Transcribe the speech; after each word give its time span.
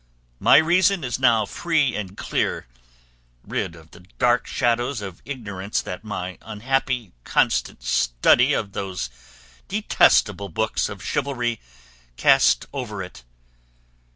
My 0.39 0.57
reason 0.57 1.03
is 1.03 1.19
now 1.19 1.45
free 1.45 1.95
and 1.95 2.17
clear, 2.17 2.65
rid 3.43 3.75
of 3.75 3.91
the 3.91 3.99
dark 4.17 4.47
shadows 4.47 4.99
of 4.99 5.21
ignorance 5.25 5.79
that 5.79 6.03
my 6.03 6.39
unhappy 6.41 7.11
constant 7.23 7.83
study 7.83 8.51
of 8.51 8.71
those 8.71 9.11
detestable 9.67 10.49
books 10.49 10.89
of 10.89 11.05
chivalry 11.05 11.59
cast 12.17 12.65
over 12.73 13.03
it. 13.03 13.21